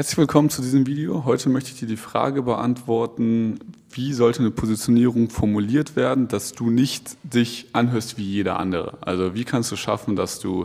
[0.00, 1.26] Herzlich willkommen zu diesem Video.
[1.26, 3.58] Heute möchte ich dir die Frage beantworten,
[3.90, 8.96] wie sollte eine Positionierung formuliert werden, dass du nicht dich anhörst wie jeder andere.
[9.02, 10.64] Also wie kannst du schaffen, dass du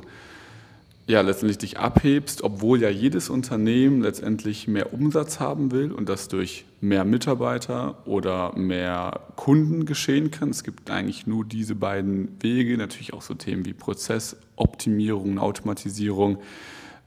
[1.06, 6.30] ja letztendlich dich abhebst, obwohl ja jedes Unternehmen letztendlich mehr Umsatz haben will und das
[6.30, 10.52] durch mehr Mitarbeiter oder mehr Kunden geschehen kann.
[10.52, 16.38] Es gibt eigentlich nur diese beiden Wege, natürlich auch so Themen wie Prozessoptimierung, Automatisierung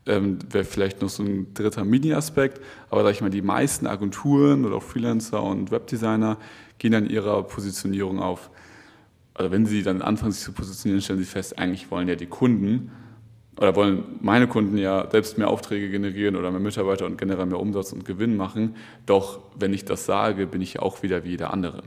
[0.08, 2.60] ähm, wäre vielleicht noch so ein dritter Mini-Aspekt.
[2.90, 6.38] Aber sag ich mal, die meisten Agenturen oder auch Freelancer und Webdesigner
[6.78, 8.50] gehen dann ihrer Positionierung auf.
[9.34, 12.26] Also wenn sie dann anfangen, sich zu positionieren, stellen sie fest, eigentlich wollen ja die
[12.26, 12.90] Kunden
[13.56, 17.60] oder wollen meine Kunden ja selbst mehr Aufträge generieren oder mehr Mitarbeiter und generell mehr
[17.60, 18.76] Umsatz und Gewinn machen.
[19.06, 21.82] Doch wenn ich das sage, bin ich ja auch wieder wie jeder andere.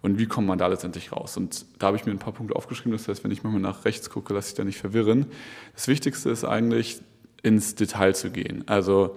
[0.00, 1.36] Und wie kommt man da letztendlich raus?
[1.36, 2.92] Und da habe ich mir ein paar Punkte aufgeschrieben.
[2.92, 5.26] Das heißt, wenn ich mal nach rechts gucke, lasse ich da nicht verwirren.
[5.74, 7.00] Das Wichtigste ist eigentlich,
[7.42, 8.64] ins Detail zu gehen.
[8.66, 9.16] Also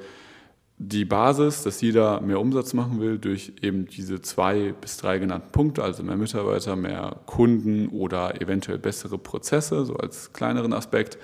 [0.77, 5.51] die Basis, dass jeder mehr Umsatz machen will durch eben diese zwei bis drei genannten
[5.51, 11.17] Punkte, also mehr Mitarbeiter, mehr Kunden oder eventuell bessere Prozesse, so als kleineren Aspekt,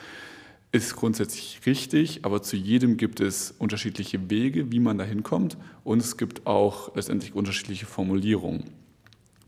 [0.71, 5.99] ist grundsätzlich richtig, aber zu jedem gibt es unterschiedliche Wege, wie man da hinkommt und
[5.99, 8.80] es gibt auch letztendlich unterschiedliche Formulierungen.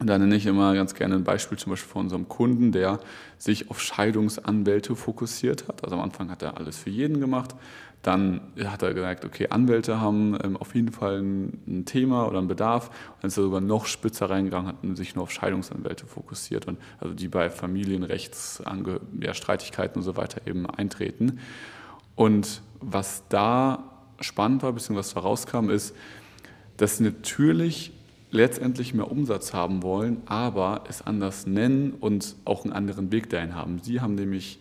[0.03, 2.99] Und da nenne ich immer ganz gerne ein Beispiel zum Beispiel von unserem Kunden, der
[3.37, 5.81] sich auf Scheidungsanwälte fokussiert hat.
[5.81, 7.55] Also am Anfang hat er alles für jeden gemacht.
[8.01, 12.39] Dann hat er gesagt, okay, Anwälte haben ähm, auf jeden Fall ein, ein, Thema oder
[12.39, 12.89] einen Bedarf.
[12.89, 16.77] Und dann ist er sogar noch spitzer reingegangen, hat sich nur auf Scheidungsanwälte fokussiert und
[16.99, 21.39] also die bei Familienrechtsstreitigkeiten ja, und so weiter eben eintreten.
[22.15, 23.85] Und was da
[24.19, 25.95] spannend war, beziehungsweise was da rauskam, ist,
[26.75, 27.93] dass natürlich
[28.33, 33.55] letztendlich mehr Umsatz haben wollen, aber es anders nennen und auch einen anderen Weg dahin
[33.55, 33.79] haben.
[33.79, 34.59] Sie haben nämlich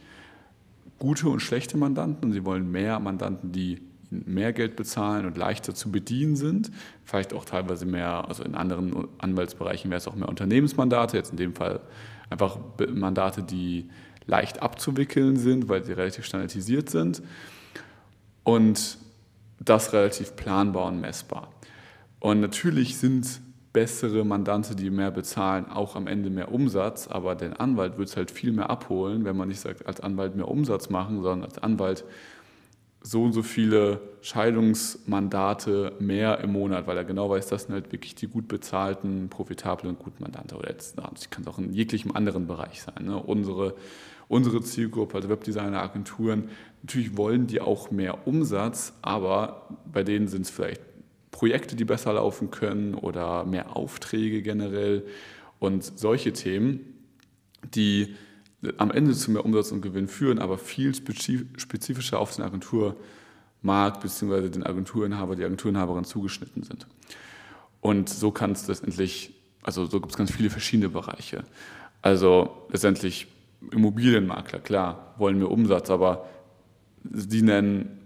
[0.98, 5.90] gute und schlechte Mandanten sie wollen mehr Mandanten, die mehr Geld bezahlen und leichter zu
[5.90, 6.70] bedienen sind.
[7.04, 11.38] Vielleicht auch teilweise mehr, also in anderen Anwaltsbereichen wäre es auch mehr Unternehmensmandate, jetzt in
[11.38, 11.80] dem Fall
[12.28, 12.58] einfach
[12.92, 13.88] Mandate, die
[14.26, 17.22] leicht abzuwickeln sind, weil sie relativ standardisiert sind.
[18.44, 18.98] Und
[19.58, 21.48] das relativ planbar und messbar.
[22.20, 23.40] Und natürlich sind
[23.72, 28.16] bessere Mandante, die mehr bezahlen, auch am Ende mehr Umsatz, aber den Anwalt wird es
[28.16, 31.58] halt viel mehr abholen, wenn man nicht sagt, als Anwalt mehr Umsatz machen, sondern als
[31.58, 32.04] Anwalt
[33.02, 37.92] so und so viele Scheidungsmandate mehr im Monat, weil er genau weiß, das sind halt
[37.92, 40.56] wirklich die gut bezahlten, profitablen, guten Mandante.
[40.56, 43.06] Oder jetzt, kann es auch in jeglichem anderen Bereich sein.
[43.06, 43.16] Ne?
[43.16, 43.74] Unsere,
[44.28, 46.50] unsere Zielgruppe, also Webdesigner, Agenturen,
[46.82, 50.82] natürlich wollen die auch mehr Umsatz, aber bei denen sind es vielleicht
[51.32, 55.04] Projekte, die besser laufen können oder mehr Aufträge generell
[55.58, 56.80] und solche Themen,
[57.74, 58.14] die
[58.76, 64.50] am Ende zu mehr Umsatz und Gewinn führen, aber viel spezifischer auf den Agenturmarkt bzw.
[64.50, 66.86] den Agenturinhaber, die Agenturinhaberin zugeschnitten sind.
[67.80, 71.42] Und so kann es letztendlich, also so gibt es ganz viele verschiedene Bereiche.
[72.02, 73.26] Also letztendlich
[73.72, 76.28] Immobilienmakler, klar, wollen mehr Umsatz, aber
[77.10, 78.01] sie nennen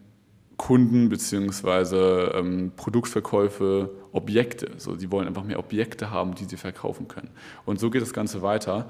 [0.57, 4.71] Kunden beziehungsweise ähm, Produktverkäufe, Objekte.
[4.79, 7.29] So, die wollen einfach mehr Objekte haben, die sie verkaufen können.
[7.65, 8.89] Und so geht das Ganze weiter.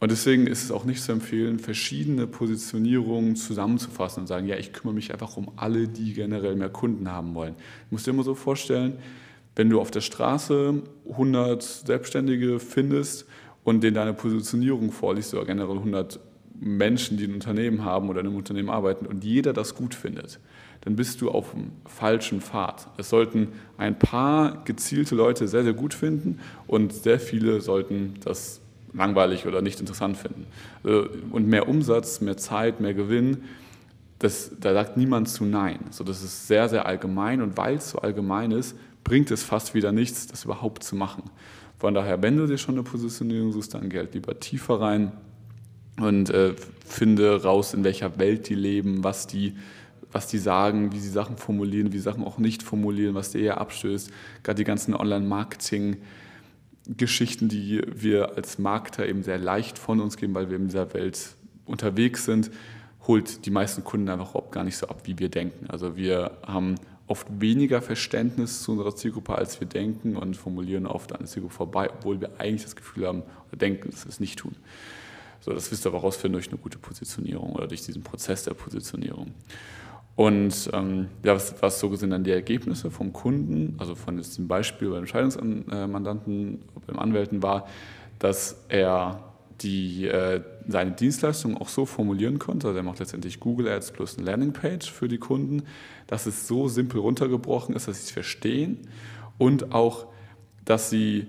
[0.00, 4.72] Und deswegen ist es auch nicht zu empfehlen, verschiedene Positionierungen zusammenzufassen und sagen, ja, ich
[4.72, 7.54] kümmere mich einfach um alle, die generell mehr Kunden haben wollen.
[7.54, 8.98] Du musst dir immer so vorstellen,
[9.56, 13.26] wenn du auf der Straße 100 Selbstständige findest
[13.64, 16.20] und denen deine Positionierung vorliest, oder generell 100
[16.60, 20.40] Menschen, die ein Unternehmen haben oder in einem Unternehmen arbeiten und jeder das gut findet,
[20.82, 22.88] dann bist du auf dem falschen Pfad.
[22.96, 28.60] Es sollten ein paar gezielte Leute sehr, sehr gut finden und sehr viele sollten das
[28.92, 30.46] langweilig oder nicht interessant finden.
[30.84, 33.44] Äh, und mehr Umsatz, mehr Zeit, mehr Gewinn,
[34.18, 35.78] das, da sagt niemand zu Nein.
[35.90, 39.74] So, das ist sehr, sehr allgemein und weil es so allgemein ist, bringt es fast
[39.74, 41.24] wieder nichts, das überhaupt zu machen.
[41.78, 45.12] Von daher, wenn du dir schon eine Positionierung suchst, dann halt lieber tiefer rein
[45.98, 46.54] und äh,
[46.86, 49.54] finde raus, in welcher Welt die leben, was die
[50.10, 53.40] was die sagen, wie sie Sachen formulieren, wie sie Sachen auch nicht formulieren, was dir
[53.40, 54.10] eher abstößt.
[54.42, 60.48] Gerade die ganzen Online-Marketing-Geschichten, die wir als Marketer eben sehr leicht von uns geben, weil
[60.48, 61.36] wir in dieser Welt
[61.66, 62.50] unterwegs sind,
[63.06, 65.66] holt die meisten Kunden einfach überhaupt gar nicht so ab, wie wir denken.
[65.68, 71.12] Also wir haben oft weniger Verständnis zu unserer Zielgruppe, als wir denken und formulieren oft
[71.12, 74.20] an der Zielgruppe vorbei, obwohl wir eigentlich das Gefühl haben oder denken, dass wir es
[74.20, 74.54] nicht tun.
[75.48, 78.52] So, das wirst du aber herausfinden durch eine gute Positionierung oder durch diesen Prozess der
[78.52, 79.32] Positionierung.
[80.14, 84.46] Und ähm, ja, was, was so gesehen dann die Ergebnisse vom Kunden, also von diesem
[84.46, 87.66] Beispiel beim Scheidungsmandanten, beim Anwälten war,
[88.18, 89.24] dass er
[89.62, 92.66] die äh, seine Dienstleistung auch so formulieren konnte.
[92.66, 95.62] Also er macht letztendlich Google Ads plus eine Landingpage für die Kunden,
[96.08, 98.86] dass es so simpel runtergebrochen ist, dass sie es verstehen
[99.38, 100.08] und auch,
[100.66, 101.28] dass sie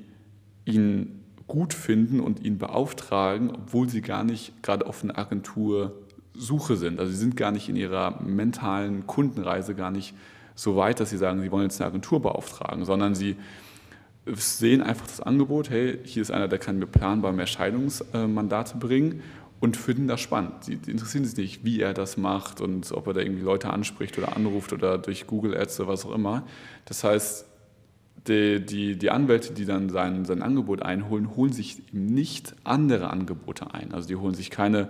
[0.66, 1.19] ihn
[1.50, 7.00] gut finden und ihn beauftragen, obwohl sie gar nicht gerade auf eine Agentursuche sind.
[7.00, 10.14] Also sie sind gar nicht in ihrer mentalen Kundenreise gar nicht
[10.56, 13.36] so weit, dass sie sagen, sie wollen jetzt eine Agentur beauftragen, sondern sie
[14.26, 19.24] sehen einfach das Angebot, hey, hier ist einer, der kann mir planbar mehr Scheidungsmandate bringen
[19.60, 20.64] und finden das spannend.
[20.66, 24.18] Sie interessieren sich nicht, wie er das macht und ob er da irgendwie Leute anspricht
[24.18, 26.44] oder anruft oder durch Google Ads oder was auch immer.
[26.86, 27.49] Das heißt,
[28.28, 33.74] die, die, die Anwälte, die dann sein, sein Angebot einholen, holen sich nicht andere Angebote
[33.74, 33.94] ein.
[33.94, 34.90] Also die holen sich keine,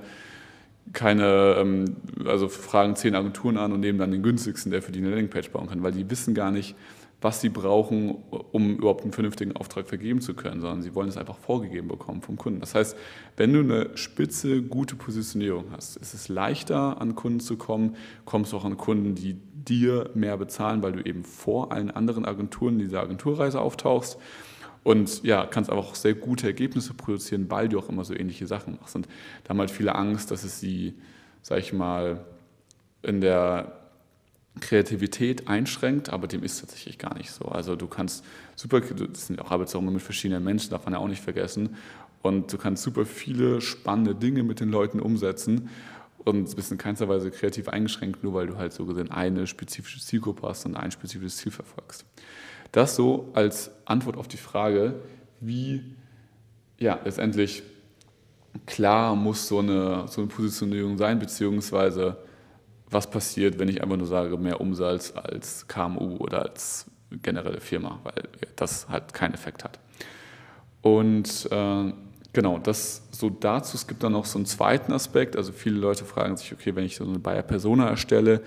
[0.94, 1.86] keine ähm,
[2.26, 5.52] also fragen zehn Agenturen an und nehmen dann den günstigsten, der für die eine Landingpage
[5.52, 6.76] bauen kann, weil die wissen gar nicht,
[7.22, 8.16] was sie brauchen,
[8.52, 12.22] um überhaupt einen vernünftigen Auftrag vergeben zu können, sondern sie wollen es einfach vorgegeben bekommen
[12.22, 12.62] vom Kunden.
[12.62, 12.96] Das heißt,
[13.36, 18.54] wenn du eine spitze, gute Positionierung hast, ist es leichter, an Kunden zu kommen, kommst
[18.54, 19.36] du auch an Kunden, die
[19.68, 24.18] dir mehr bezahlen, weil du eben vor allen anderen Agenturen in dieser Agenturreise auftauchst
[24.84, 28.48] und ja, kannst aber auch sehr gute Ergebnisse produzieren, weil du auch immer so ähnliche
[28.48, 28.96] Sachen machst.
[28.96, 29.08] Und
[29.44, 30.96] da haben halt viele Angst, dass es sie,
[31.42, 32.24] sag ich mal,
[33.02, 33.74] in der
[34.60, 37.46] Kreativität einschränkt, aber dem ist tatsächlich gar nicht so.
[37.46, 41.08] Also du kannst super, das sind auch Arbeitsräume mit verschiedenen Menschen, darf man ja auch
[41.08, 41.76] nicht vergessen.
[42.22, 45.70] Und du kannst super viele spannende Dinge mit den Leuten umsetzen
[46.26, 50.00] und bist in keinster Weise kreativ eingeschränkt, nur weil du halt so gesehen eine spezifische
[50.00, 52.06] Zielgruppe hast und ein spezifisches Ziel verfolgst.
[52.72, 54.96] Das so als Antwort auf die Frage,
[55.40, 55.96] wie
[56.78, 57.64] ja, letztendlich
[58.66, 62.18] klar muss so eine, so eine Positionierung sein, beziehungsweise
[62.90, 68.00] was passiert, wenn ich einfach nur sage, mehr Umsatz als KMU oder als generelle Firma,
[68.04, 68.24] weil
[68.56, 69.80] das halt keinen Effekt hat.
[70.82, 71.94] Und äh,
[72.34, 73.76] genau, das so dazu.
[73.76, 75.36] Es gibt dann noch so einen zweiten Aspekt.
[75.36, 78.42] Also viele Leute fragen sich, okay, wenn ich so eine Bayer Persona erstelle,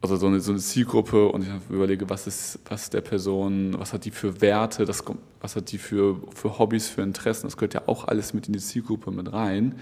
[0.00, 3.92] also so eine, so eine Zielgruppe und ich überlege, was ist, was der Person, was
[3.92, 5.02] hat die für Werte, das,
[5.40, 8.52] was hat die für, für Hobbys, für Interessen, das gehört ja auch alles mit in
[8.52, 9.74] die Zielgruppe mit rein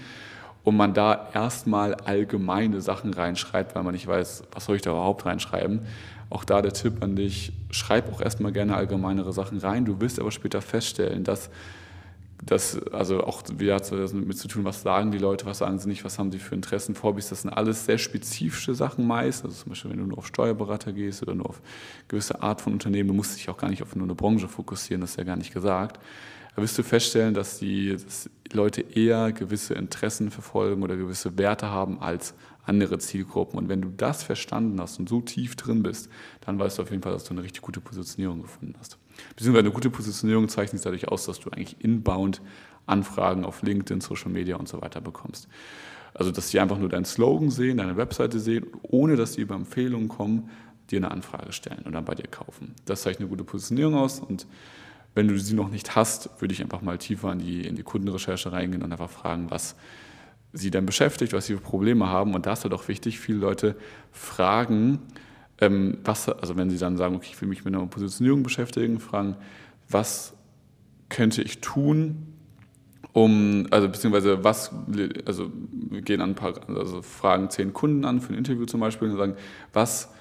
[0.63, 4.89] und man da erstmal allgemeine Sachen reinschreibt, weil man nicht weiß, was soll ich da
[4.89, 5.81] überhaupt reinschreiben.
[6.29, 9.85] Auch da der Tipp an dich, schreib auch erstmal gerne allgemeinere Sachen rein.
[9.85, 11.49] Du wirst aber später feststellen, dass
[12.43, 15.79] das, also auch wie hat das mit zu tun, was sagen die Leute, was sagen
[15.79, 19.43] sie nicht, was haben sie für Interessen, Vorbis, das sind alles sehr spezifische Sachen meist.
[19.43, 21.61] Also zum Beispiel, wenn du nur auf Steuerberater gehst oder nur auf
[22.07, 25.01] gewisse Art von Unternehmen, du musst dich auch gar nicht auf nur eine Branche fokussieren,
[25.01, 25.99] das ist ja gar nicht gesagt.
[26.55, 31.67] Da wirst du feststellen, dass die dass Leute eher gewisse Interessen verfolgen oder gewisse Werte
[31.67, 32.33] haben als
[32.67, 33.57] andere Zielgruppen.
[33.57, 36.09] Und wenn du das verstanden hast und so tief drin bist,
[36.41, 38.97] dann weißt du auf jeden Fall, dass du eine richtig gute Positionierung gefunden hast.
[39.35, 42.41] Beziehungsweise eine gute Positionierung zeichnet sich dadurch aus, dass du eigentlich inbound
[42.85, 45.47] Anfragen auf LinkedIn, Social Media und so weiter bekommst.
[46.13, 49.55] Also, dass sie einfach nur deinen Slogan sehen, deine Webseite sehen, ohne dass sie über
[49.55, 50.49] Empfehlungen kommen,
[50.89, 52.73] dir eine Anfrage stellen und dann bei dir kaufen.
[52.85, 54.47] Das zeichnet eine gute Positionierung aus und
[55.15, 57.83] wenn du sie noch nicht hast, würde ich einfach mal tiefer in die, in die
[57.83, 59.75] Kundenrecherche reingehen und einfach fragen, was
[60.53, 62.33] sie denn beschäftigt, was sie für Probleme haben.
[62.33, 63.75] Und da ist halt auch wichtig, viele Leute
[64.11, 64.99] fragen,
[65.59, 68.99] ähm, was, also wenn sie dann sagen, okay, ich will mich mit einer Positionierung beschäftigen,
[68.99, 69.35] fragen,
[69.89, 70.33] was
[71.09, 72.33] könnte ich tun,
[73.13, 74.71] um, also beziehungsweise was,
[75.25, 78.79] also wir gehen an ein paar, also fragen zehn Kunden an für ein Interview zum
[78.79, 79.35] Beispiel und sagen,
[79.73, 80.11] was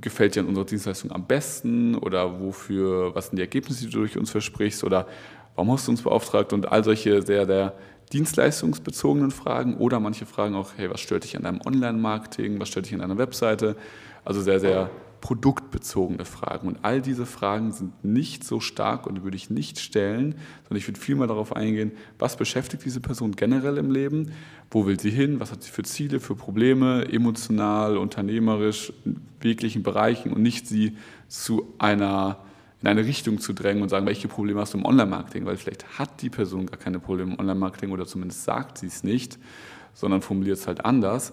[0.00, 3.98] gefällt dir an unserer Dienstleistung am besten oder wofür, was sind die Ergebnisse, die du
[3.98, 5.06] durch uns versprichst oder
[5.54, 7.74] warum hast du uns beauftragt und all solche sehr, sehr
[8.12, 12.86] dienstleistungsbezogenen Fragen oder manche fragen auch, hey, was stört dich an deinem Online-Marketing, was stört
[12.86, 13.76] dich an deiner Webseite?
[14.24, 16.68] Also sehr, sehr produktbezogene Fragen.
[16.68, 20.86] Und all diese Fragen sind nicht so stark und würde ich nicht stellen, sondern ich
[20.86, 24.32] würde vielmehr darauf eingehen, was beschäftigt diese Person generell im Leben,
[24.70, 29.82] wo will sie hin, was hat sie für Ziele, für Probleme, emotional, unternehmerisch, in jeglichen
[29.82, 30.96] Bereichen und nicht sie
[31.28, 32.38] zu einer
[32.86, 35.98] in eine Richtung zu drängen und sagen, welche Probleme hast du im Online-Marketing, weil vielleicht
[35.98, 39.38] hat die Person gar keine Probleme im Online-Marketing oder zumindest sagt sie es nicht,
[39.92, 41.32] sondern formuliert es halt anders.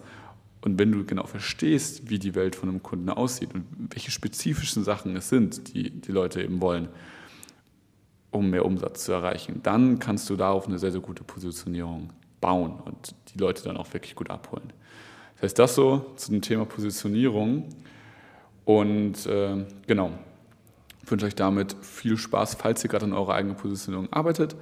[0.62, 4.84] Und wenn du genau verstehst, wie die Welt von einem Kunden aussieht und welche spezifischen
[4.84, 6.88] Sachen es sind, die die Leute eben wollen,
[8.32, 12.10] um mehr Umsatz zu erreichen, dann kannst du darauf eine sehr, sehr gute Positionierung
[12.42, 14.74] bauen und die Leute dann auch wirklich gut abholen.
[15.36, 17.70] Das heißt, das so zu dem Thema Positionierung.
[18.66, 20.12] Und äh, genau,
[21.04, 24.56] ich wünsche euch damit viel Spaß, falls ihr gerade an eurer eigenen Positionierung arbeitet.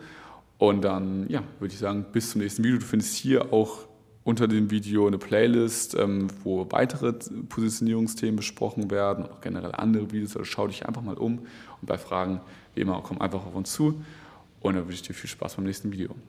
[0.58, 2.80] Und dann, ja, würde ich sagen, bis zum nächsten Video.
[2.80, 3.88] Du findest hier auch
[4.24, 10.36] unter dem Video eine Playlist, ähm, wo weitere Positionierungsthemen besprochen werden, auch generell andere Videos.
[10.36, 12.42] Also schau dich einfach mal um und bei Fragen,
[12.76, 14.02] wie immer, komm einfach auf uns zu.
[14.60, 16.16] Und dann wünsche ich dir viel Spaß beim nächsten Video.